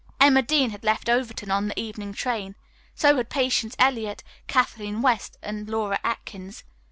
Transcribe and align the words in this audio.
Emma 0.19 0.41
Dean 0.41 0.71
had 0.71 0.83
left 0.83 1.07
Overton 1.09 1.51
on 1.51 1.67
the 1.67 1.79
evening 1.79 2.11
train. 2.11 2.55
So 2.95 3.15
had 3.17 3.29
Patience 3.29 3.75
Eliot, 3.77 4.23
Kathleen 4.47 5.03
West 5.03 5.37
and 5.43 5.69
Laura 5.69 5.99
Atkins. 6.03 6.63